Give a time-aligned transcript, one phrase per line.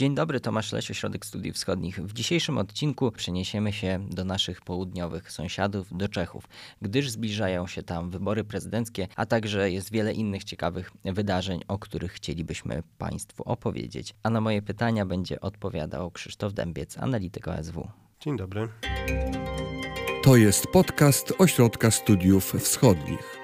[0.00, 1.96] Dzień dobry, Tomasz Lesio, Ośrodek Studiów Wschodnich.
[1.96, 6.44] W dzisiejszym odcinku przeniesiemy się do naszych południowych sąsiadów, do Czechów,
[6.82, 12.12] gdyż zbliżają się tam wybory prezydenckie, a także jest wiele innych ciekawych wydarzeń, o których
[12.12, 14.14] chcielibyśmy Państwu opowiedzieć.
[14.22, 17.88] A na moje pytania będzie odpowiadał Krzysztof Dębiec, analityk OSW.
[18.20, 18.68] Dzień dobry.
[20.22, 23.40] To jest podcast Ośrodka Studiów Wschodnich.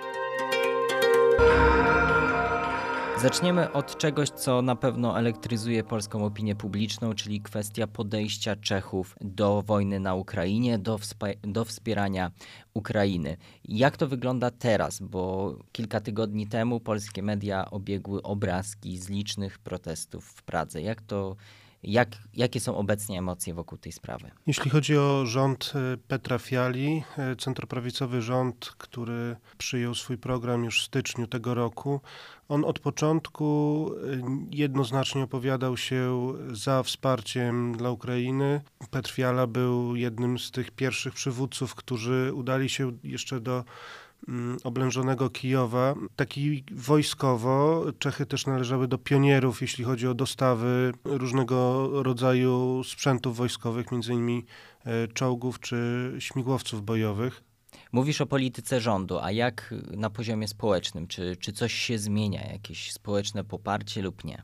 [3.26, 9.62] Zaczniemy od czegoś, co na pewno elektryzuje polską opinię publiczną, czyli kwestia podejścia Czechów do
[9.62, 10.98] wojny na Ukrainie, do,
[11.42, 12.30] do wspierania
[12.74, 13.36] Ukrainy.
[13.64, 15.00] Jak to wygląda teraz?
[15.00, 20.82] Bo kilka tygodni temu polskie media obiegły obrazki z licznych protestów w Pradze.
[20.82, 21.36] Jak to
[21.82, 24.30] jak, jakie są obecnie emocje wokół tej sprawy?
[24.46, 30.80] Jeśli chodzi o rząd e, Petra Fiali, e, centroprawicowy rząd, który przyjął swój program już
[30.80, 32.00] w styczniu tego roku,
[32.48, 38.60] on od początku e, jednoznacznie opowiadał się za wsparciem dla Ukrainy.
[38.90, 43.64] Petr Fiala był jednym z tych pierwszych przywódców, którzy udali się jeszcze do
[44.64, 45.94] oblężonego Kijowa.
[46.16, 53.92] Taki wojskowo Czechy też należały do pionierów, jeśli chodzi o dostawy różnego rodzaju sprzętów wojskowych,
[53.92, 54.44] między innymi
[54.84, 57.42] e, czołgów czy śmigłowców bojowych.
[57.92, 61.06] Mówisz o polityce rządu, a jak na poziomie społecznym?
[61.06, 64.42] Czy, czy coś się zmienia, jakieś społeczne poparcie lub nie?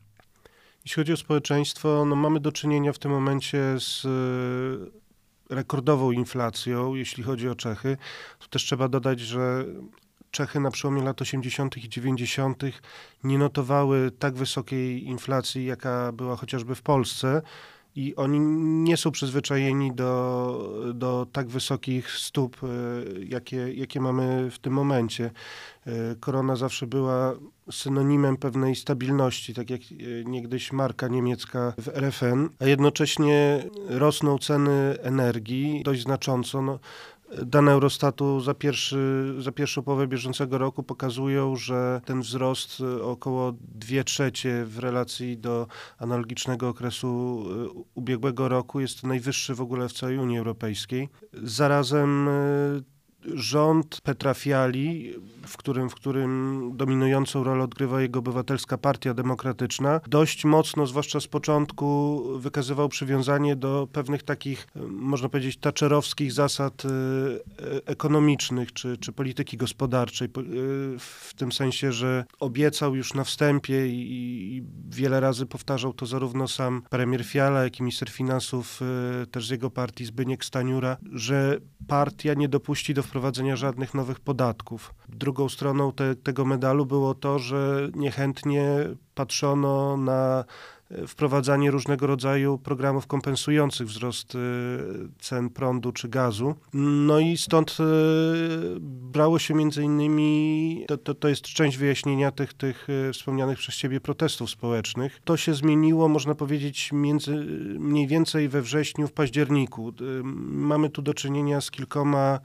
[0.85, 4.07] Jeśli chodzi o społeczeństwo, no mamy do czynienia w tym momencie z
[5.53, 7.97] rekordową inflacją, jeśli chodzi o Czechy.
[8.39, 9.65] Tu też trzeba dodać, że
[10.31, 11.77] Czechy na przełomie lat 80.
[11.77, 12.63] i 90.
[13.25, 17.43] nie notowały tak wysokiej inflacji, jaka była chociażby w Polsce
[17.97, 18.41] i oni
[18.85, 22.67] nie są przyzwyczajeni do, do tak wysokich stóp, e,
[23.25, 25.31] jakie, jakie mamy w tym momencie.
[25.87, 27.35] E, korona zawsze była
[27.71, 29.85] synonimem pewnej stabilności, tak jak e,
[30.25, 36.63] niegdyś marka niemiecka w RFN, a jednocześnie rosną ceny energii dość znacząco.
[36.63, 36.79] No,
[37.47, 43.53] Dane Eurostatu za, pierwszy, za pierwszą połowę bieżącego roku pokazują, że ten wzrost y, około
[43.61, 45.67] 2 trzecie w relacji do
[45.99, 51.09] analogicznego okresu y, ubiegłego roku jest najwyższy w ogóle w całej Unii Europejskiej.
[51.33, 52.83] Zarazem y,
[53.35, 55.15] rząd Petra Fiali,
[55.53, 61.27] w którym, w którym dominującą rolę odgrywa jego obywatelska partia demokratyczna, dość mocno, zwłaszcza z
[61.27, 66.89] początku, wykazywał przywiązanie do pewnych takich, można powiedzieć, taczelowskich zasad e,
[67.87, 70.29] ekonomicznych czy, czy polityki gospodarczej.
[70.29, 70.31] E,
[70.99, 76.83] w tym sensie, że obiecał już na wstępie i, wiele razy powtarzał to zarówno sam
[76.91, 78.81] premier Fiala, jak i minister finansów
[79.23, 81.59] e, też z jego partii Zbyniek Staniura, że
[81.89, 84.95] partia nie dopuści do wprowadzenia żadnych nowych podatków.
[85.09, 88.67] Drugą stroną te, tego medalu było to, że niechętnie
[89.15, 90.45] patrzono na
[90.91, 94.39] e, wprowadzanie różnego rodzaju programów kompensujących wzrost e,
[95.19, 96.55] cen prądu czy gazu.
[96.73, 97.85] No i stąd e,
[98.81, 104.01] brało się między innymi, to, to, to jest część wyjaśnienia tych, tych wspomnianych przez ciebie
[104.01, 105.21] protestów społecznych.
[105.25, 107.37] To się zmieniło, można powiedzieć, między,
[107.79, 109.93] mniej więcej we wrześniu, w październiku.
[110.45, 112.41] Mamy tu do czynienia z kilkoma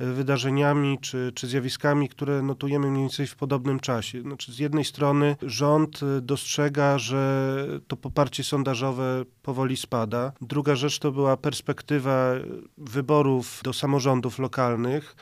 [0.00, 4.22] wydarzeniami czy, czy zjawiskami, które notujemy mniej więcej w podobnym czasie.
[4.22, 10.32] Znaczy, z jednej strony rząd y, dostrzega, że to poparcie sondażowe powoli spada.
[10.40, 12.32] Druga rzecz to była perspektywa
[12.78, 15.16] wyborów do samorządów lokalnych.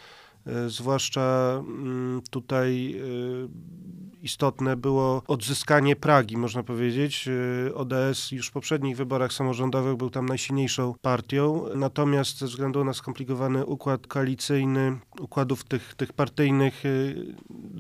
[0.47, 3.49] Y, zwłaszcza mm, tutaj y,
[4.23, 7.29] istotne było odzyskanie Pragi, można powiedzieć.
[7.29, 12.95] Y, ODS już w poprzednich wyborach samorządowych był tam najsilniejszą partią, natomiast ze względu na
[12.95, 16.83] skomplikowany układ koalicyjny, układów tych, tych partyjnych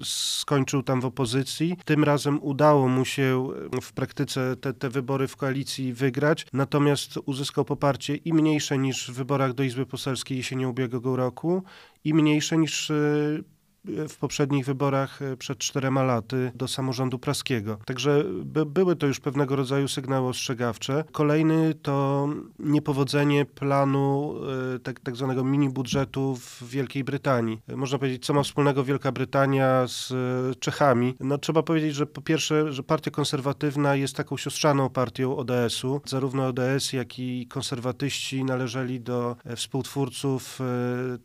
[0.04, 1.76] skończył tam w opozycji.
[1.84, 3.48] Tym razem udało mu się
[3.82, 9.14] w praktyce te, te wybory w koalicji wygrać, natomiast uzyskał poparcie i mniejsze niż w
[9.14, 11.62] wyborach do Izby Poselskiej jesienią ubiegłego roku
[12.08, 13.44] i mniejsze niż y,
[13.84, 17.78] w poprzednich wyborach e, przed czterema laty do samorządu praskiego.
[17.84, 21.04] Także by, były to już pewnego rodzaju sygnały ostrzegawcze.
[21.12, 22.28] Kolejny to
[22.58, 24.34] niepowodzenie planu
[24.75, 27.60] e, tak, tak zwanego mini budżetu w Wielkiej Brytanii.
[27.76, 31.14] Można powiedzieć, co ma wspólnego Wielka Brytania z e, Czechami.
[31.20, 36.00] No trzeba powiedzieć, że po pierwsze, że partia konserwatywna jest taką siostrzaną partią ODS-u.
[36.04, 40.58] Zarówno ODS, jak i konserwatyści należeli do współtwórców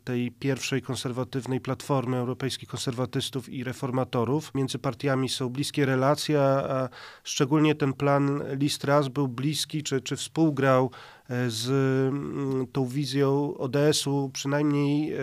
[0.04, 4.54] tej pierwszej konserwatywnej platformy europejskiej europejskich konserwatystów i reformatorów.
[4.54, 6.88] Między partiami są bliskie relacje, a
[7.24, 10.90] szczególnie ten plan List Raz był bliski, czy, czy współgrał
[11.30, 11.68] e, z
[12.12, 15.16] mm, tą wizją ODS-u, przynajmniej e,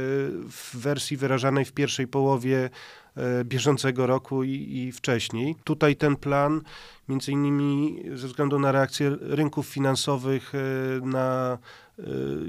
[0.49, 2.69] w wersji wyrażanej w pierwszej połowie
[3.15, 5.55] e, bieżącego roku i, i wcześniej.
[5.63, 6.61] Tutaj ten plan,
[7.09, 10.53] między innymi ze względu na reakcję rynków finansowych
[11.01, 11.57] na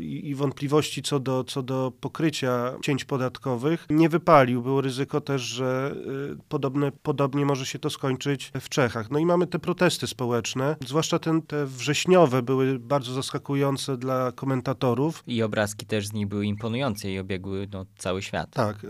[0.00, 4.62] i wątpliwości co do, co do pokrycia cięć podatkowych nie wypalił.
[4.62, 5.94] Było ryzyko też, że
[6.32, 9.10] y, podobne, podobnie może się to skończyć w Czechach.
[9.10, 15.22] No i mamy te protesty społeczne, zwłaszcza ten, te wrześniowe były bardzo zaskakujące dla komentatorów.
[15.26, 18.50] I obrazki też z nich były imponujące i obiegły no, cały świat.
[18.50, 18.84] Tak.
[18.84, 18.88] Y,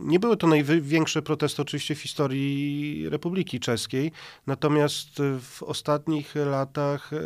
[0.00, 4.12] nie były to największe protesty oczywiście w historii Republiki Czeskiej,
[4.46, 5.08] natomiast
[5.40, 7.16] w ostatnich latach y,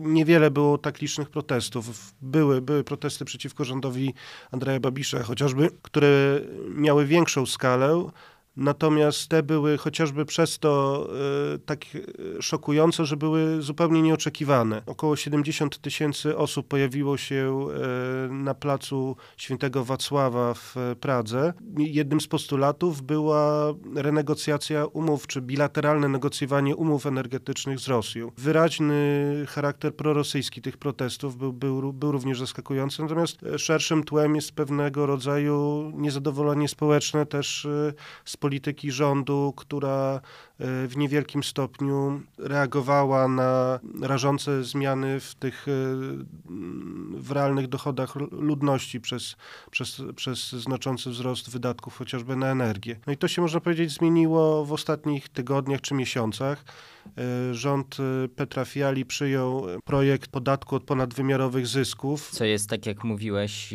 [0.00, 4.14] niewiele było tak licznych protestów były, były protesty przeciwko rządowi
[4.52, 6.40] Andrzeja Babisza chociażby, które
[6.74, 8.10] miały większą skalę,
[8.56, 11.06] Natomiast te były chociażby przez to
[11.54, 11.84] e, tak
[12.38, 14.82] e, szokujące, że były zupełnie nieoczekiwane.
[14.86, 17.66] Około 70 tysięcy osób pojawiło się
[18.28, 21.52] e, na placu Świętego Wacława w Pradze.
[21.78, 28.30] Jednym z postulatów była renegocjacja umów, czy bilateralne negocjowanie umów energetycznych z Rosją.
[28.36, 28.94] Wyraźny
[29.48, 35.90] charakter prorosyjski tych protestów był, był, był również zaskakujący, natomiast szerszym tłem jest pewnego rodzaju
[35.94, 37.68] niezadowolenie społeczne też
[38.24, 40.20] z polityki rządu, która
[40.58, 45.70] e, w niewielkim stopniu reagowała na rażące zmiany w tych e,
[47.10, 49.36] w realnych dochodach ludności przez,
[49.70, 52.96] przez, przez znaczący wzrost wydatków chociażby na energię.
[53.06, 56.64] No i to się można powiedzieć zmieniło w ostatnich tygodniach czy miesiącach.
[57.18, 57.96] E, rząd
[58.36, 62.30] Petra Fiali przyjął projekt podatku od ponadwymiarowych zysków.
[62.30, 63.74] Co jest, tak jak mówiłeś,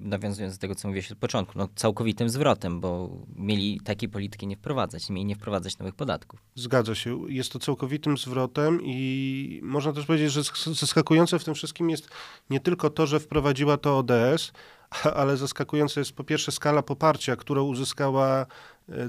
[0.00, 4.56] nawiązując do tego, co mówiłeś od początku, no, całkowitym zwrotem, bo mieli takiej polityki nie
[4.56, 6.40] wprowadzać, mieli nie wprowadzać nowych podatków.
[6.54, 7.20] Zgadza się.
[7.28, 10.42] Jest to całkowitym zwrotem i można też powiedzieć, że
[10.74, 12.08] zaskakujące w tym wszystkim jest
[12.50, 14.52] nie tylko to, że wprowadziła to ODS,
[15.20, 18.46] ale zaskakująca jest po pierwsze skala poparcia, którą uzyskała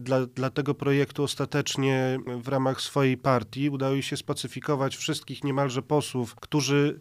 [0.02, 3.70] dla, dla tego projektu ostatecznie w ramach swojej partii.
[3.70, 7.00] Udało się spacyfikować wszystkich niemalże posłów, którzy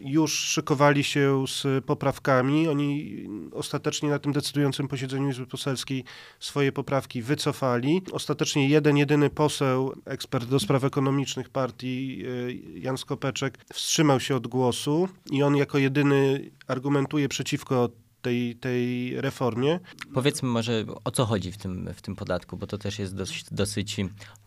[0.00, 2.68] już szykowali się z poprawkami.
[2.68, 3.22] Oni
[3.52, 6.04] ostatecznie na tym decydującym posiedzeniu Izby Poselskiej
[6.40, 8.02] swoje poprawki wycofali.
[8.12, 14.46] Ostatecznie jeden, jedyny poseł, ekspert do spraw ekonomicznych partii, e, Jan Skopeczek, wstrzymał się od
[14.46, 17.88] głosu i on jako jedyny argumentuje przeciwko
[18.28, 19.80] tej, tej reformie.
[20.14, 23.44] Powiedzmy może o co chodzi w tym, w tym podatku, bo to też jest dosyć,
[23.50, 23.96] dosyć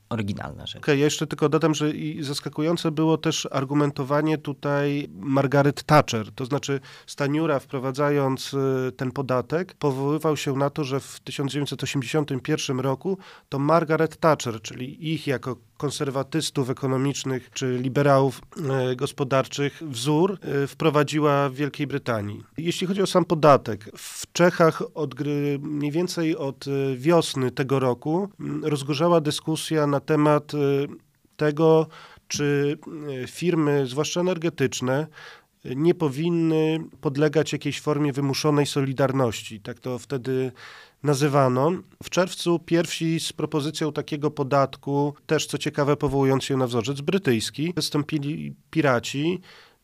[0.10, 0.84] oryginalna rzecz.
[0.84, 6.32] Okay, ja jeszcze tylko dodam, że i zaskakujące było też argumentowanie tutaj Margaret Thatcher.
[6.32, 13.18] To znaczy Staniura wprowadzając y, ten podatek powoływał się na to, że w 1981 roku
[13.50, 21.50] to Margaret Thatcher, czyli ich jako konserwatystów ekonomicznych czy liberałów e, gospodarczych wzór e, wprowadziła
[21.50, 22.44] w Wielkiej Brytanii.
[22.58, 25.16] Jeśli chodzi o sam podatek, w Czechach od,
[25.60, 28.30] mniej więcej od e, wiosny tego roku
[28.64, 30.52] rozgorzała dyskusja na temat
[31.38, 31.88] tego,
[32.28, 32.78] czy
[33.28, 35.08] firmy, zwłaszcza energetyczne,
[35.66, 39.60] nie powinny podlegać jakiejś formie wymuszonej solidarności.
[39.60, 40.52] Tak to wtedy
[41.04, 41.72] nazywano.
[42.04, 47.74] W czerwcu pierwsi z propozycją takiego podatku, też co ciekawe powołując się na wzorzec brytyjski,
[47.76, 49.42] wystąpili piraci.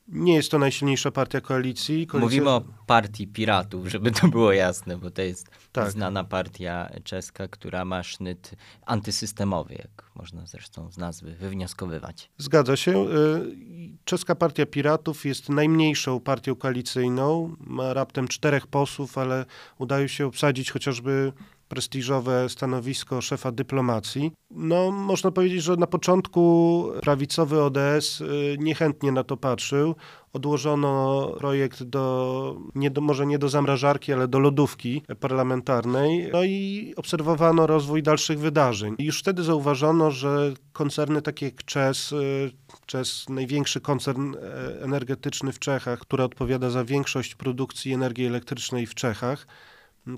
[0.08, 2.08] Nie jest to najsilniejsza partia koalicji.
[2.08, 2.26] Koalicja...
[2.26, 5.92] Mówimy o partii piratów, żeby to było jasne, bo to jest tak.
[5.92, 8.52] znana partia czeska, która ma sznyt
[8.86, 12.30] antysystemowy, jak można zresztą z nazwy wywnioskowywać.
[12.38, 12.92] Zgadza się.
[12.92, 17.56] Y, czeska Partia Piratów jest najmniejszą partią koalicyjną.
[17.60, 19.46] Ma raptem czterech posłów, ale
[19.78, 21.34] udaje się obsadzić chociażby
[21.68, 24.32] prestiżowe stanowisko szefa dyplomacji.
[24.52, 29.96] No, można powiedzieć, że na początku prawicowy ODS y, niechętnie na to patrzył.
[30.34, 36.30] Odłożono projekt do, nie do, może nie do zamrażarki, ale do lodówki parlamentarnej.
[36.34, 38.96] No i obserwowano rozwój dalszych wydarzeń.
[39.00, 42.52] Już wtedy zauważono, że koncerny takie jak ČES, y,
[42.86, 44.38] ČES największy koncern e,
[44.82, 49.48] energetyczny w Czechach, który odpowiada za większość produkcji energii elektrycznej w Czechach,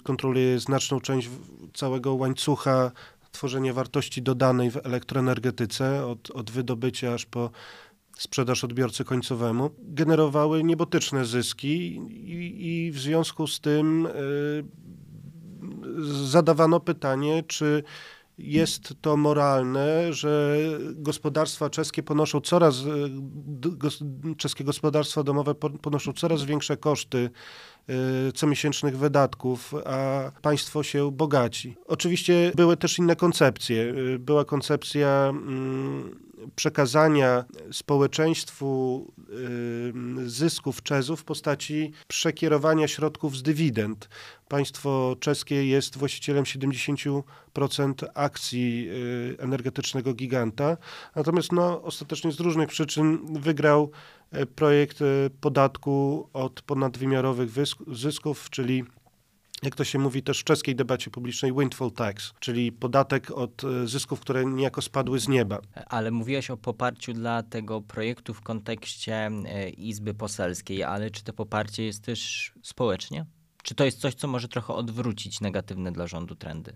[0.04, 1.30] kontroluje znaczną część
[1.74, 2.92] całego łańcucha
[3.32, 7.50] tworzenia wartości dodanej w elektroenergetyce, od, od wydobycia aż po
[8.18, 14.64] sprzedaż odbiorcy końcowemu, generowały niebotyczne zyski i, i w związku z tym y,
[16.26, 17.84] zadawano pytanie, czy
[18.38, 20.58] jest to moralne, że
[20.94, 22.76] gospodarstwa czeskie ponoszą coraz,
[24.38, 27.30] czeskie gospodarstwa domowe ponoszą coraz większe koszty y,
[28.36, 31.76] comiesięcznych wydatków, a państwo się bogaci.
[31.88, 33.82] Oczywiście były też inne koncepcje.
[33.84, 39.06] Y, Była koncepcja mm, przekazania społeczeństwu
[40.26, 44.10] zysków Czezu w postaci przekierowania środków z dywidend.
[44.48, 47.22] Państwo czeskie jest właścicielem 70%
[48.14, 50.78] akcji y, energetycznego giganta,
[51.16, 53.92] natomiast no, ostatecznie z różnych przyczyn wygrał
[54.34, 57.50] y, projekt y, podatku od ponadwymiarowych
[57.88, 58.84] zysków, czyli
[59.64, 63.88] jak to się mówi też w czeskiej debacie publicznej, windfall tax, czyli podatek od y,
[63.88, 65.60] zysków, które niejako spadły z nieba.
[65.88, 69.14] Ale mówiłeś o poparciu dla tego projektu w kontekście
[69.46, 73.26] e, Izby Poselskiej, ale czy to poparcie jest też społecznie?
[73.64, 76.76] Czy to jest coś, co może trochę odwrócić negatywne dla rządu trendy?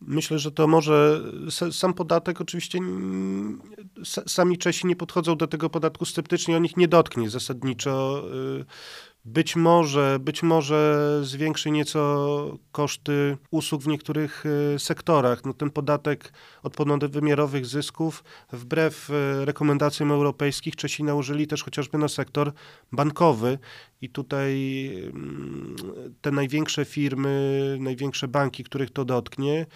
[0.00, 2.78] Myślę, że to może sa- sam podatek oczywiście
[4.04, 8.22] sa- sami Czesi nie podchodzą do tego podatku sceptycznie, on ich nie dotknie zasadniczo.
[8.60, 8.64] y,
[9.24, 15.44] Być może, być może zwiększy nieco koszty usług w niektórych y, sektorach.
[15.44, 22.08] No, ten podatek od ponadwymiarowych zysków, wbrew y, rekomendacjom europejskich, Czesi nałożyli też chociażby na
[22.08, 22.52] sektor
[22.92, 23.58] bankowy
[24.00, 25.76] i tutaj mm,
[26.20, 29.66] te największe firmy, największe banki, których to dotknie,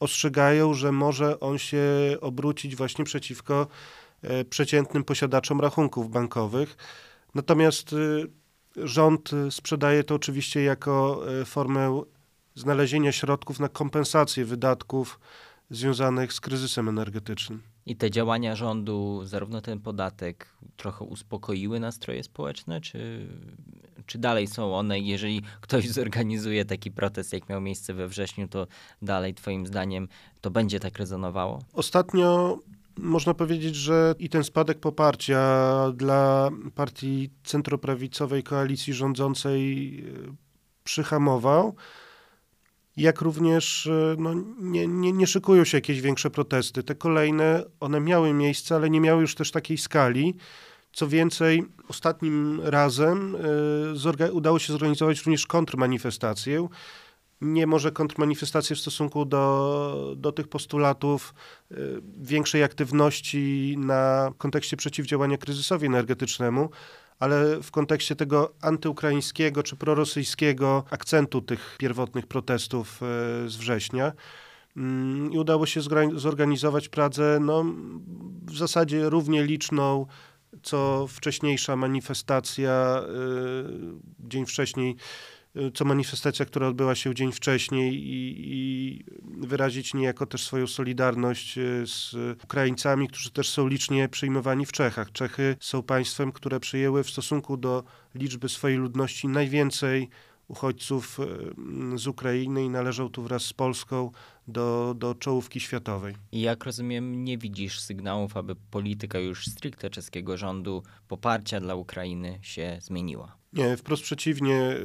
[0.00, 1.84] ostrzegają, że może on się
[2.20, 3.66] obrócić właśnie przeciwko
[4.22, 6.76] e, przeciętnym posiadaczom rachunków bankowych.
[7.34, 8.30] Natomiast y,
[8.76, 12.02] rząd y, sprzedaje to oczywiście jako e, formę
[12.54, 15.20] znalezienia środków na kompensację wydatków
[15.70, 17.62] związanych z kryzysem energetycznym.
[17.86, 23.26] I te działania rządu, zarówno ten podatek, trochę uspokoiły nastroje społeczne, czy,
[24.06, 28.66] czy dalej są one, jeżeli ktoś zorganizuje taki protest, jak miał miejsce we wrześniu, to
[29.02, 30.08] dalej, Twoim zdaniem,
[30.40, 31.58] to będzie tak rezonowało?
[31.72, 32.58] Ostatnio
[32.98, 40.34] można powiedzieć, że i ten spadek poparcia dla partii centroprawicowej koalicji rządzącej e,
[40.84, 41.74] przyhamował,
[42.96, 46.82] jak również e, no, nie, nie, nie szykują się jakieś większe protesty.
[46.82, 50.34] Te kolejne, one miały miejsce, ale nie miały już też takiej skali.
[50.92, 53.36] Co więcej, ostatnim razem
[53.94, 56.68] zorga- udało się zorganizować również kontrmanifestację.
[57.42, 61.34] Nie może kontrmanifestację w stosunku do, do tych postulatów
[61.72, 61.76] y,
[62.18, 66.70] większej aktywności na kontekście przeciwdziałania kryzysowi energetycznemu,
[67.18, 74.12] ale w kontekście tego antyukraińskiego czy prorosyjskiego akcentu tych pierwotnych protestów y, z września.
[74.76, 75.80] Mm, I udało się
[76.14, 77.64] zorganizować Pradze no,
[78.46, 80.06] w zasadzie równie liczną,
[80.62, 83.02] co wcześniejsza manifestacja
[84.20, 84.96] y, dzień wcześniej
[85.74, 91.62] co manifestacja, która odbyła się dzień wcześniej i, i wyrazić niejako też swoją solidarność e,
[91.86, 95.12] z Ukraińcami, którzy też są licznie przyjmowani w Czechach.
[95.12, 100.08] Czechy są państwem, które przyjęły w stosunku do liczby swojej ludności najwięcej
[100.48, 104.10] uchodźców e, z Ukrainy i należą tu wraz z Polską
[104.48, 106.14] do, do czołówki światowej.
[106.32, 112.78] Jak rozumiem, nie widzisz sygnałów, aby polityka już stricte czeskiego rządu poparcia dla Ukrainy się
[112.80, 113.36] zmieniła.
[113.52, 114.76] Nie, wprost przeciwnie.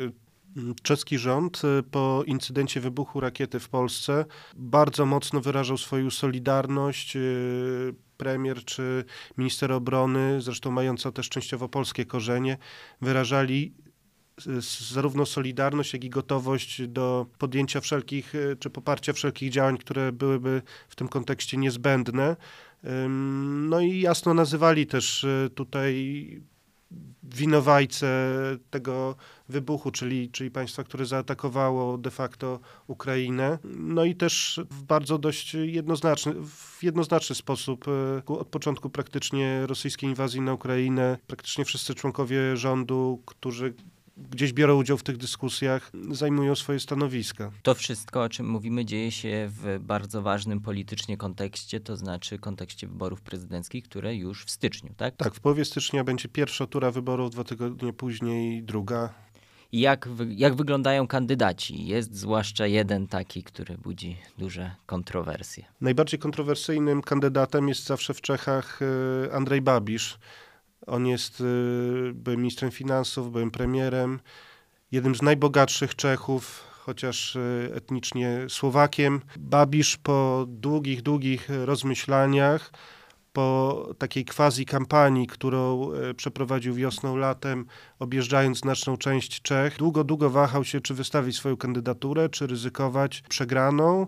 [0.84, 7.16] Czeski rząd y, po incydencie wybuchu rakiety w Polsce bardzo mocno wyrażał swoją solidarność.
[7.16, 9.06] y, Premier czy
[9.38, 12.58] minister obrony, zresztą mająca też częściowo polskie korzenie,
[13.02, 13.74] wyrażali
[14.48, 14.62] y,
[14.94, 20.96] zarówno solidarność, jak i gotowość do podjęcia wszelkich, czy poparcia wszelkich działań, które byłyby w
[20.96, 22.36] tym kontekście niezbędne.
[23.60, 26.42] No i jasno nazywali też tutaj
[27.24, 28.32] winowajcę
[28.70, 29.15] tego
[29.50, 33.58] wybuchu, czyli, czyli państwa, które zaatakowało de facto Ukrainę.
[33.63, 40.10] No i też w bardzo dość jednoznaczny, w jednoznaczny sposób e, od początku praktycznie rosyjskiej
[40.10, 43.74] inwazji na Ukrainę, praktycznie wszyscy członkowie rządu, którzy
[44.32, 47.52] gdzieś biorą udział w tych dyskusjach, zajmują swoje stanowiska.
[47.64, 52.88] To wszystko, o czym mówimy, dzieje się w bardzo ważnym politycznie kontekście, to znaczy kontekście
[52.88, 55.16] wyborów prezydenckich, które już w styczniu, tak?
[55.16, 59.14] Tak, w połowie stycznia będzie pierwsza tura wyborów, dwa tygodnie później druga.
[59.72, 61.86] Jak, jak wyglądają kandydaci?
[61.88, 65.66] Jest zwłaszcza jeden taki, który budzi duże kontrowersje.
[65.82, 70.20] Najbardziej kontrowersyjnym kandydatem jest zawsze w Czechach e, Andrzej Babisz.
[70.88, 71.44] On jest e,
[72.13, 74.20] byłym ministrem finansów, byłym premierem,
[74.91, 77.39] jednym z najbogatszych Czechów, chociaż e,
[77.75, 79.22] etnicznie Słowakiem.
[79.38, 82.72] Babisz po długich, długich rozmyślaniach,
[83.34, 87.65] po takiej quasi kampanii, którą e, przeprowadził wiosną, latem,
[88.00, 94.08] objeżdżając znaczną część Czech, długo, długo wahał się, czy wystawić swoją kandydaturę, czy ryzykować przegraną.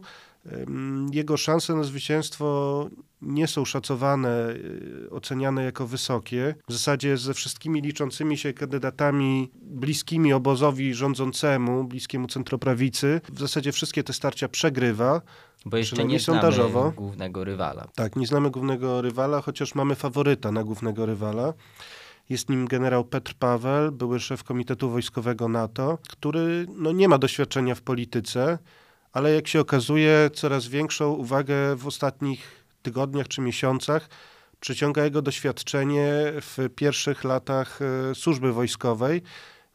[1.12, 2.90] Jego szanse na zwycięstwo
[3.22, 6.56] nie są szacowane, y, oceniane jako wysokie.
[6.68, 14.04] W zasadzie ze wszystkimi liczącymi się kandydatami bliskimi obozowi rządzącemu, bliskiemu centroprawicy, w zasadzie wszystkie
[14.04, 15.22] te starcia przegrywa.
[15.66, 16.92] Bo jeszcze nie znamy sondażowo.
[16.92, 17.88] głównego rywala.
[17.96, 21.54] Tak, nie znamy głównego rywala, chociaż mamy faworyta na głównego rywala.
[22.30, 27.76] Jest nim generał Petr Paweł, były szef Komitetu Wojskowego NATO, który no, nie ma doświadczenia
[27.76, 28.58] w polityce,
[29.14, 34.10] ale jak się okazuje, coraz większą uwagę w ostatnich tygodniach czy miesiącach
[34.60, 39.22] przyciąga jego doświadczenie w pierwszych latach e, służby wojskowej,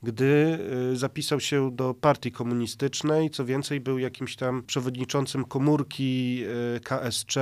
[0.02, 0.58] gdy
[0.92, 6.42] e, zapisał się do partii komunistycznej, co więcej był jakimś tam przewodniczącym komórki
[6.76, 7.34] e, KSC,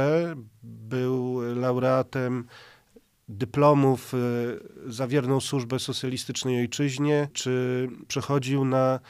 [0.62, 2.46] był laureatem
[3.28, 4.12] dyplomów
[4.86, 9.00] za wierną służbę socjalistycznej ojczyźnie, czy przechodził na,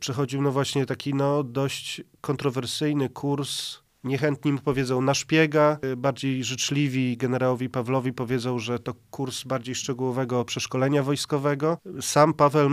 [0.00, 3.78] przechodził no właśnie taki no dość kontrowersyjny kurs.
[4.04, 10.44] Niechętni mu powiedzą na szpiega, bardziej życzliwi generałowi Pawlowi powiedzą, że to kurs bardziej szczegółowego
[10.44, 11.78] przeszkolenia wojskowego.
[12.00, 12.70] Sam Paweł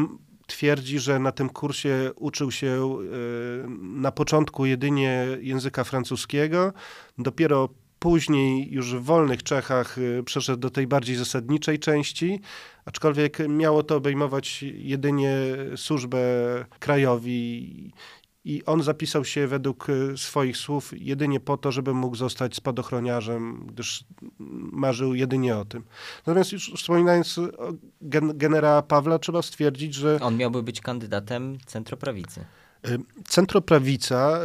[0.47, 6.73] twierdzi, że na tym kursie uczył się e, na początku jedynie języka francuskiego,
[7.17, 12.39] dopiero później już w wolnych Czechach y, przeszedł do tej bardziej zasadniczej części,
[12.85, 15.33] aczkolwiek miało to obejmować jedynie
[15.75, 16.19] służbę
[16.79, 17.91] krajowi
[18.47, 23.65] i on zapisał się według y, swoich słów jedynie po to, żeby mógł zostać spadochroniarzem,
[23.67, 24.03] gdyż
[24.71, 25.83] marzył jedynie o tym.
[26.27, 32.45] Natomiast już wspominając o gen generała Pawła, trzeba stwierdzić, że On miałby być kandydatem centroprawicy.
[32.87, 34.39] y, centroprawica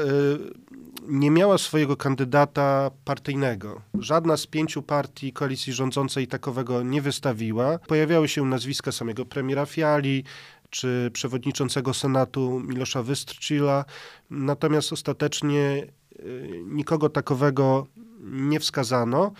[1.08, 3.82] nie miała swojego kandydata partyjnego.
[3.98, 7.78] Żadna z pięciu partii koalicji rządzącej takowego nie wystawiła.
[7.78, 10.24] Pojawiały się nazwiska samego premiera Fiali,
[10.70, 13.84] czy przewodniczącego Senatu Milosza Wystrczyla,
[14.30, 15.86] natomiast ostatecznie
[16.20, 17.86] y, nikogo takowego
[18.20, 19.32] nie wskazano.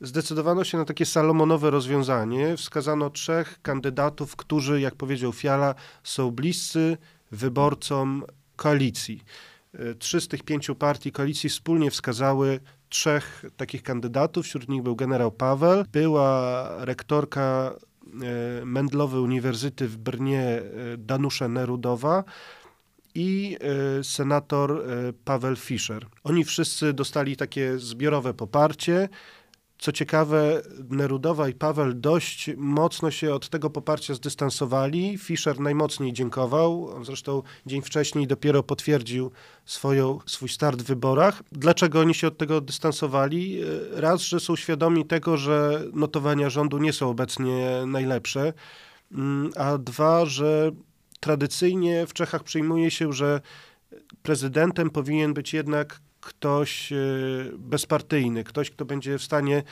[0.00, 2.56] Zdecydowano się na takie salomonowe rozwiązanie.
[2.56, 6.96] Wskazano trzech kandydatów, którzy, jak powiedział Fiala, są bliscy
[7.32, 8.24] wyborcom
[8.56, 9.22] koalicji.
[9.80, 14.46] Y, Trzy z tych pięciu partii koalicji wspólnie wskazały trzech takich kandydatów.
[14.46, 17.74] Wśród nich był generał Paweł, była rektorka
[18.62, 20.62] e, Mendlowy Uniwersyty w Brnie e,
[20.98, 22.24] Danusze Nerudowa
[23.14, 23.56] i
[24.00, 26.06] e, senator e, Paweł Fischer.
[26.24, 29.08] Oni wszyscy dostali takie zbiorowe poparcie.
[29.78, 35.18] Co ciekawe, Nerudowa i Paweł dość mocno się od tego poparcia zdystansowali.
[35.18, 39.30] Fischer najmocniej dziękował, on zresztą dzień wcześniej dopiero potwierdził
[39.64, 41.42] swoją, swój start w wyborach.
[41.52, 43.60] Dlaczego oni się od tego dystansowali?
[43.92, 48.52] Raz, że są świadomi tego, że notowania rządu nie są obecnie najlepsze,
[49.12, 50.70] Mm, a dwa, że
[51.20, 53.40] tradycyjnie w Czechach przyjmuje się, że
[54.22, 56.96] prezydentem powinien być jednak ktoś e,
[57.58, 59.62] bezpartyjny, ktoś, kto będzie w stanie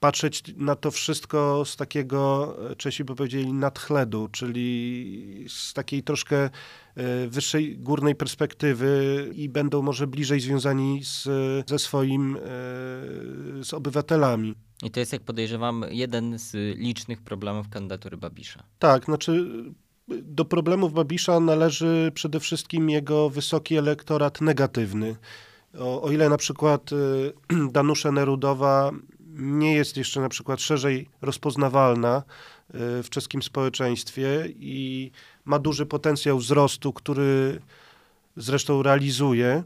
[0.00, 6.36] patrzeć na to wszystko z takiego, e, Czesi by powiedzieli, nadchledu, czyli z takiej troszkę
[6.36, 6.50] e,
[7.28, 11.28] wyższej, górnej perspektywy i będą może bliżej związani z,
[11.68, 12.38] ze swoim,
[13.62, 14.54] z obywatelami.
[14.82, 18.62] I to jest, jak podejrzewam, jeden z licznych problemów kandydatury Babisza.
[18.78, 19.46] Tak, znaczy
[20.22, 25.16] do problemów Babisza należy przede wszystkim jego wysoki elektorat negatywny.
[25.78, 27.32] O, o ile na przykład y,
[27.72, 28.90] Danusze Nerudowa
[29.34, 35.10] nie jest jeszcze na przykład szerzej rozpoznawalna y, w czeskim społeczeństwie i
[35.44, 37.60] ma duży potencjał wzrostu, który
[38.36, 39.62] zresztą realizuje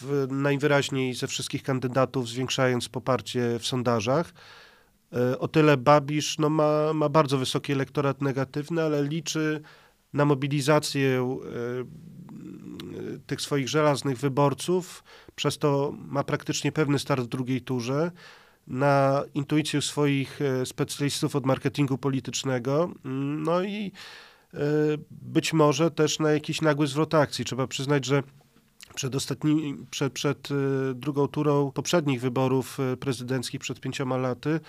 [0.00, 4.32] w, najwyraźniej ze wszystkich kandydatów, zwiększając poparcie w sondażach.
[5.12, 9.62] E, O tyle Babisz no, ma, ma bardzo wysoki elektorat negatywny, ale liczy
[10.12, 11.38] na mobilizację
[13.26, 15.04] tych swoich żelaznych wyborców,
[15.34, 18.10] przez to ma praktycznie pewny start w drugiej turze,
[18.66, 23.92] na intuicję swoich e, specjalistów od marketingu politycznego, mm, no i
[24.54, 24.58] e,
[25.10, 27.44] być może też na jakiś nagły zwrot akcji.
[27.44, 28.22] Trzeba przyznać, że
[28.94, 30.54] przed, ostatni, przed, przed e,
[30.94, 34.60] drugą turą poprzednich wyborów prezydenckich przed pięcioma laty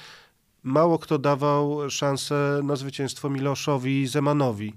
[0.63, 4.73] mało kto dawał szansę na zwycięstwo Miloszowi Zemanowi.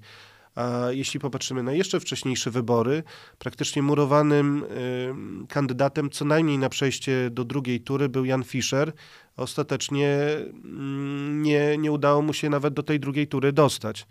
[0.54, 3.02] A jeśli popatrzymy na jeszcze wcześniejsze wybory,
[3.38, 8.92] praktycznie murowanym y, kandydatem co najmniej na przejście do drugiej tury był Jan Fischer.
[9.36, 10.18] Ostatecznie
[10.64, 14.06] mm, nie, nie udało mu się nawet do tej drugiej tury dostać.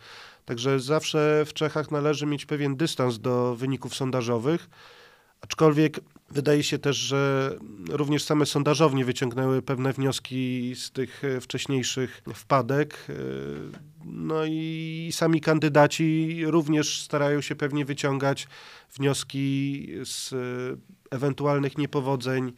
[0.46, 4.70] Także zawsze w Czechach należy mieć pewien dystans do wyników sondażowych,
[5.42, 6.00] Aczkolwiek
[6.32, 7.52] wydaje się też, że
[7.90, 13.08] również same sondażownie wyciągnęły pewne wnioski z tych e, wcześniejszych wpadek.
[13.10, 13.14] E,
[14.06, 18.48] no i sami kandydaci również starają się pewnie wyciągać
[18.94, 20.36] wnioski z e,
[21.12, 22.54] ewentualnych niepowodzeń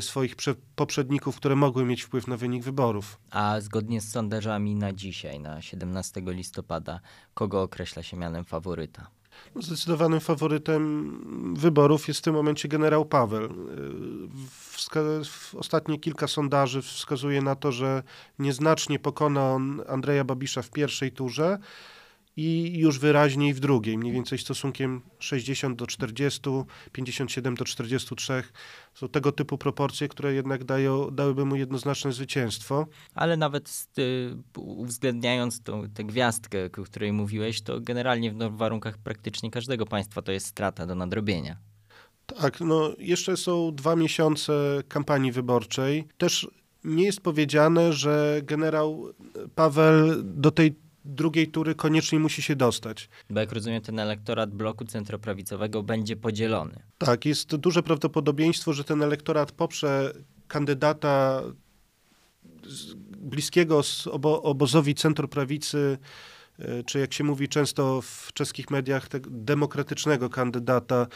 [0.00, 0.34] swoich
[0.76, 3.18] poprzedników, które mogły mieć wpływ na wynik wyborów.
[3.30, 7.00] A zgodnie z sondażami na dzisiaj, na 17 listopada,
[7.34, 9.17] kogo określa się mianem faworyta?
[9.56, 13.48] Zdecydowanym faworytem wyborów jest w tym momencie generał Paweł.
[15.24, 18.02] W ostatnie kilka sondaży wskazuje na to, że
[18.38, 21.58] nieznacznie pokona on Andrzeja Babisza w pierwszej turze
[22.38, 26.40] i już wyraźniej w drugiej, mniej więcej stosunkiem 60 do 40,
[26.92, 28.42] 57 do 43.
[28.94, 32.86] Są tego typu proporcje, które jednak dają, dałyby mu jednoznaczne zwycięstwo.
[33.14, 33.86] Ale nawet
[34.56, 40.32] uwzględniając tą, tę gwiazdkę, o której mówiłeś, to generalnie w warunkach praktycznie każdego państwa to
[40.32, 41.56] jest strata do nadrobienia.
[42.26, 46.04] Tak, no jeszcze są dwa miesiące kampanii wyborczej.
[46.18, 46.48] Też
[46.84, 49.06] nie jest powiedziane, że generał
[49.54, 53.08] Paweł do tej drugiej tury koniecznie musi się dostać.
[53.30, 56.82] Bo jak rozumiem, ten elektorat bloku centroprawicowego będzie podzielony.
[56.98, 60.12] Tak, jest duże prawdopodobieństwo, że ten elektorat poprze
[60.48, 61.42] kandydata
[63.18, 66.37] bliskiego obo obozowi centroprawicy E,
[66.86, 71.06] czy jak się mówi często w czeskich mediach, demokratycznego kandydata e,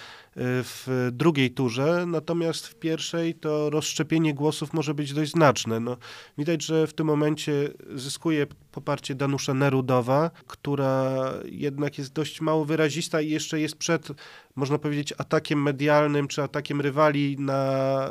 [0.63, 5.81] w drugiej turze, natomiast w pierwszej to rozszczepienie głosów może być dość znaczne.
[5.81, 5.97] No,
[6.39, 7.53] widać, że w tym momencie
[7.95, 14.09] zyskuje poparcie Danusza Nerudowa, która jednak jest dość mało wyrazista i jeszcze jest przed,
[14.57, 17.63] można powiedzieć, atakiem medialnym czy atakiem rywali na
[18.09, 18.11] e,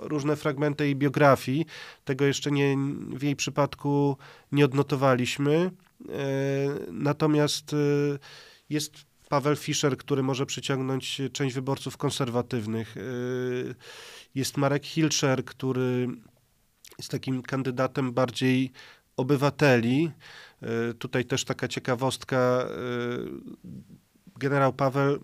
[0.00, 1.66] różne fragmenty jej biografii.
[2.04, 2.76] Tego jeszcze nie,
[3.10, 4.16] w jej przypadku
[4.52, 5.70] nie odnotowaliśmy.
[6.08, 7.76] E, natomiast e,
[8.70, 8.92] jest
[9.28, 12.96] Paweł Fischer, który może przyciągnąć część wyborców konserwatywnych.
[12.96, 13.00] E,
[14.34, 16.08] jest Marek Hilscher, który
[16.98, 18.72] jest takim kandydatem bardziej
[19.16, 20.10] obywateli.
[20.98, 22.68] Tutaj też taka ciekawostka.
[24.36, 25.18] Generał Paweł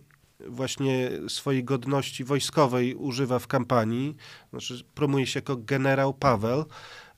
[0.49, 4.17] właśnie swojej godności wojskowej używa w kampanii.
[4.51, 6.65] Znaczy, promuje się jako generał Paweł.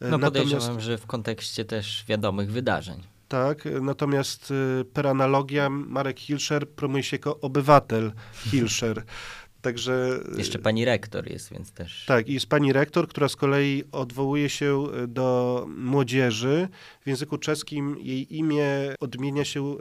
[0.00, 0.86] No podejrzewam, Natomiast...
[0.86, 3.64] że w kontekście też wiadomych wydarzeń tak?
[3.82, 9.02] Natomiast y, per analogia Marek Hilscher promuje się jako obywatel Hilscher.
[9.62, 10.20] Także...
[10.34, 12.04] Y, Jeszcze pani rektor jest, więc też...
[12.06, 16.68] Tak, jest pani rektor, która z kolei odwołuje się y, do młodzieży.
[17.04, 19.76] W języku czeskim jej imię odmienia się,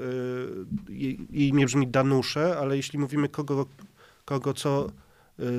[0.89, 3.66] jej, jej imię brzmi Danusze, ale jeśli mówimy kogo,
[4.26, 4.89] kogo co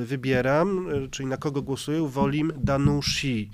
[0.04, 3.50] wybieram, czyli na kogo głosuję, wolim Danushi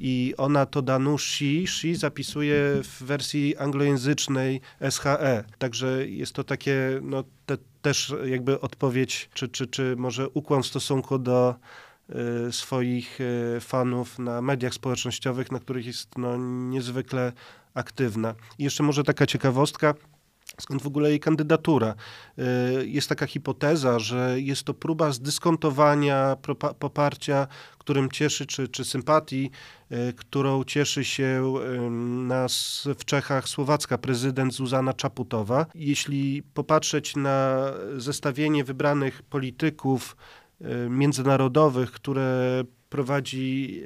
[0.00, 4.60] i ona to Danushi Shi zapisuje w wersji anglojęzycznej
[4.90, 5.44] SHE.
[5.58, 10.66] Także jest to takie no, te, też jakby odpowiedź, czy, czy, czy może ukłon w
[10.66, 11.54] stosunku do
[12.48, 16.36] y, swoich y, fanów na mediach społecznościowych, na których jest no,
[16.70, 17.32] niezwykle
[17.74, 18.34] aktywna.
[18.58, 19.94] I jeszcze może taka ciekawostka,
[20.60, 21.94] skąd w ogóle jej kandydatura.
[22.38, 26.36] Y, jest taka hipoteza, że jest to próba zdyskontowania
[26.78, 27.46] poparcia,
[27.78, 29.50] którym cieszy, czy, czy sympatii,
[29.92, 31.54] y, którą cieszy się
[32.26, 35.66] nas w Czechach słowacka prezydent Zuzana Czaputowa.
[35.74, 40.16] Jeśli popatrzeć na zestawienie wybranych polityków
[40.60, 43.82] y, międzynarodowych, które prowadzi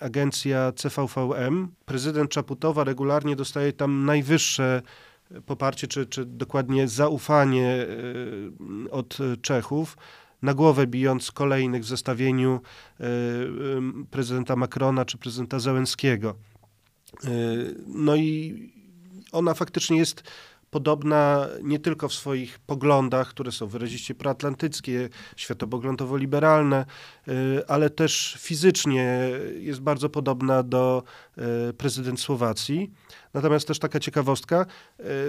[0.00, 1.68] agencja CVVM.
[1.84, 4.82] Prezydent Czaputowa regularnie dostaje tam najwyższe
[5.46, 7.86] poparcie, czy, czy dokładnie zaufanie
[8.86, 9.96] y, od Czechów,
[10.42, 12.60] na głowę bijąc kolejnych w zestawieniu
[13.00, 13.04] y,
[14.10, 16.34] prezydenta Macrona czy prezydenta Zełenskiego.
[17.86, 18.54] No i
[19.32, 20.22] ona faktycznie jest
[20.74, 26.84] podobna nie tylko w swoich poglądach, które są wyraziście proatlantyckie, światopoglądowo-liberalne,
[27.68, 31.02] ale też fizycznie jest bardzo podobna do
[31.78, 32.90] prezydent Słowacji.
[33.34, 34.66] Natomiast też taka ciekawostka, e,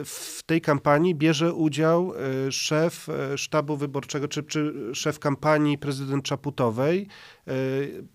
[0.05, 6.25] w tej kampanii bierze udział e, szef e, sztabu wyborczego, czy, czy szef kampanii prezydent
[6.25, 7.07] Czaputowej,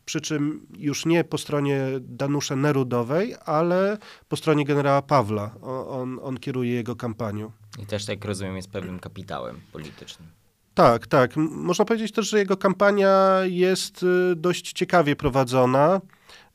[0.05, 3.99] przy czym już nie po stronie Danusza Nerudowej, ale
[4.29, 5.55] po stronie generała Pawła.
[5.89, 7.51] On, on kieruje jego kampanią.
[7.79, 10.40] I też, jak rozumiem, jest pewnym kapitałem politycznym.
[10.75, 11.37] Tak, tak.
[11.37, 14.07] Można powiedzieć też, że jego kampania jest
[14.37, 16.01] dość ciekawie prowadzona.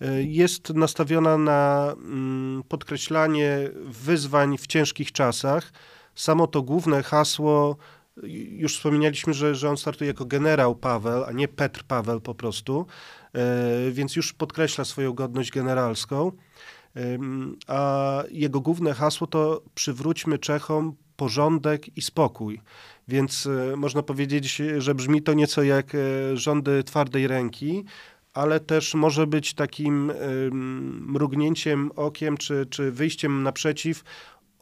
[0.01, 5.71] E, jest nastawiona na mm, podkreślanie wyzwań w ciężkich czasach.
[6.15, 7.77] Samo to główne hasło,
[8.49, 12.85] już wspominaliśmy, że, że on startuje jako generał Paweł, a nie Petr Paweł po prostu,
[13.91, 16.31] więc już podkreśla swoją godność generalską.
[17.67, 22.61] A jego główne hasło to przywróćmy Czechom porządek i spokój.
[23.07, 25.97] Więc e, można powiedzieć, że brzmi to nieco jak e,
[26.37, 27.85] rządy twardej ręki,
[28.33, 30.11] ale też może być takim
[31.01, 34.03] mrugnięciem okiem czy, czy wyjściem naprzeciw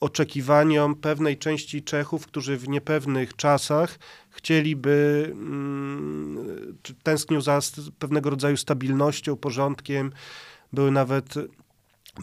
[0.03, 7.59] oczekiwaniom pewnej części Czechów, którzy w niepewnych czasach chcieliby, mm, tęsknią za
[7.99, 10.11] pewnego rodzaju stabilnością, porządkiem.
[10.73, 11.35] Były nawet,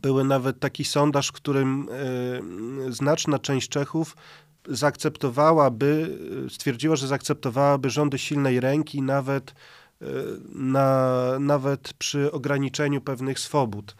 [0.03, 1.89] były nawet taki sondaż, w którym
[2.89, 4.17] e, znaczna część Czechów
[4.69, 6.19] zaakceptowałaby,
[6.51, 10.05] stwierdziła, że zaakceptowałaby rządy silnej ręki nawet, e,
[10.49, 13.97] na, nawet przy ograniczeniu pewnych swobód.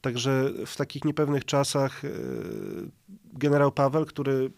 [0.00, 2.08] Także w takich niepewnych czasach e,
[3.32, 4.50] generał Paweł, który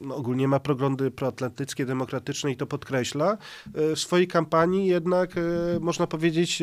[0.00, 3.38] no, ogólnie ma proglądy proatlantyckie, demokratyczne i to podkreśla,
[3.74, 5.40] e, w swojej kampanii jednak, e,
[5.80, 6.62] można powiedzieć,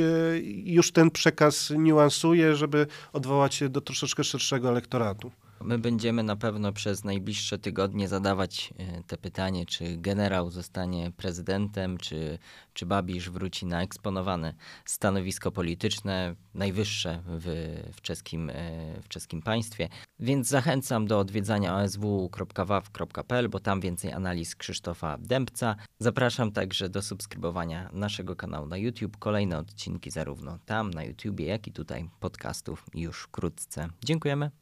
[0.63, 5.31] już ten przekaz niuansuje, żeby odwołać się do troszeczkę szerszego elektoratu.
[5.63, 11.97] My będziemy na pewno przez najbliższe tygodnie zadawać e, te pytanie, czy generał zostanie prezydentem,
[11.97, 12.39] czy,
[12.73, 14.53] czy Babisz wróci na eksponowane
[14.85, 17.45] stanowisko polityczne, najwyższe w,
[17.93, 18.53] w, czeskim, e,
[19.01, 19.89] w czeskim państwie.
[20.19, 25.75] Więc zachęcam do odwiedzania osw.waw.pl, bo tam więcej analiz Krzysztofa Dębca.
[25.99, 29.17] Zapraszam także do subskrybowania naszego kanału na YouTube.
[29.17, 33.87] Kolejne odcinki zarówno tam na YouTubie, jak i tutaj podcastów już wkrótce.
[34.05, 34.60] Dziękujemy.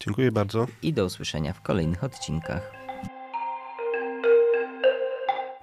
[0.00, 0.66] Dziękuję bardzo.
[0.82, 2.72] I do usłyszenia w kolejnych odcinkach.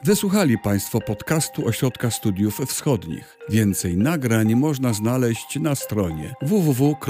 [0.03, 3.37] Wysłuchali Państwo podcastu Ośrodka Studiów Wschodnich.
[3.49, 7.05] Więcej nagrań można znaleźć na stronie www.osw.waw.pl.